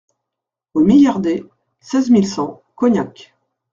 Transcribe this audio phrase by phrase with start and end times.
[0.73, 1.43] Rue Millardet,
[1.79, 3.35] seize mille cent Cognac